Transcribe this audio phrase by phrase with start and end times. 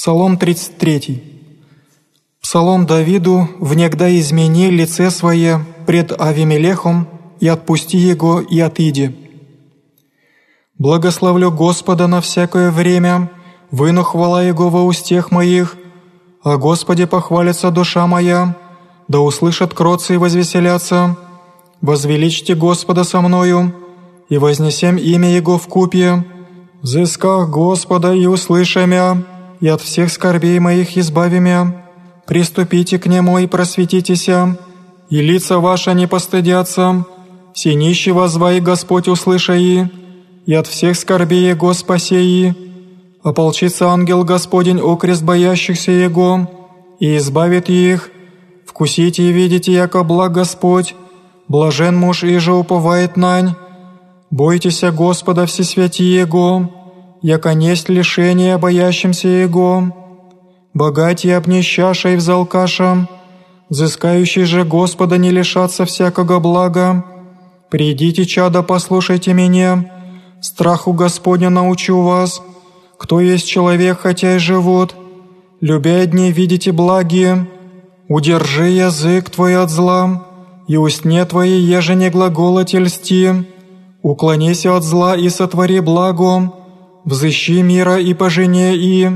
[0.00, 1.24] Псалом 33.
[2.40, 7.08] Псалом Давиду «Внегда измени лице свое пред Авимелехом,
[7.40, 9.16] и отпусти его, и отиди».
[10.78, 13.28] Благословлю Господа на всякое время,
[13.72, 15.76] выну хвала Его во устех моих,
[16.44, 18.54] о Господе похвалится душа моя,
[19.08, 21.16] да услышат кроцы и возвеселятся.
[21.80, 23.74] Возвеличьте Господа со мною,
[24.28, 26.24] и вознесем имя Его в купе.
[26.82, 29.24] Взысках Господа и услышамя,
[29.60, 31.84] и от всех скорбей моих избави мя.
[32.26, 34.58] Приступите к Нему и просветитеся,
[35.10, 37.06] и лица ваши не постыдятся.
[37.54, 39.90] Все нищие возвай Господь услышаи,
[40.46, 42.54] и от всех скорбей Его спасеи.
[43.22, 46.48] Ополчится ангел Господень окрест боящихся Его,
[47.00, 48.10] и избавит их.
[48.66, 50.94] Вкусите и видите, яко благ Господь,
[51.48, 53.54] блажен муж и же уповает нань.
[54.30, 56.70] Бойтеся Господа всесвятие Его,
[57.22, 59.94] яко несть лишение боящимся Его.
[60.74, 63.08] Богатие обнищаша и взалкаша,
[63.68, 67.04] взыскающий же Господа не лишаться всякого блага.
[67.70, 69.90] Придите, чада, послушайте меня,
[70.40, 72.42] страху Господня научу вас,
[72.98, 74.94] кто есть человек, хотя и живут.
[75.60, 77.48] Любя дни видите благие,
[78.08, 80.24] удержи язык твой от зла,
[80.68, 83.44] и устне твои еже не глаголоте льсти.
[84.02, 86.52] Уклонися от зла и сотвори благо,
[87.08, 89.10] взыщи мира и пожене и.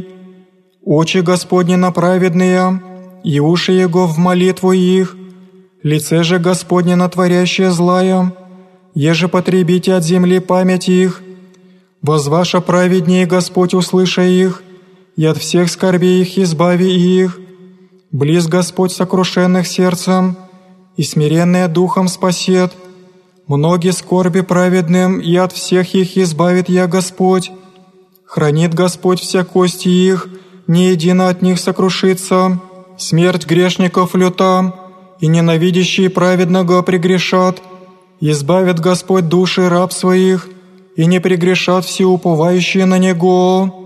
[0.84, 2.82] Очи Господни на праведные,
[3.22, 5.14] и уши Его в молитву их,
[5.82, 8.34] лице же Господне на творящее злая,
[8.94, 11.22] еже потребите от земли память их,
[12.00, 14.62] возваша праведнее Господь услыша их,
[15.16, 17.38] и от всех скорбей их избави их,
[18.10, 20.36] близ Господь сокрушенных сердцем,
[20.96, 22.72] и смиренные духом спасет,
[23.46, 27.52] многие скорби праведным, и от всех их избавит я Господь,
[28.33, 30.27] хранит Господь все кости их,
[30.66, 32.58] ни едино от них сокрушится,
[32.97, 34.74] смерть грешников люта,
[35.20, 37.61] и ненавидящие праведного прегрешат,
[38.20, 40.48] избавит Господь души раб своих,
[40.96, 43.81] и не прегрешат все уповающие на Него».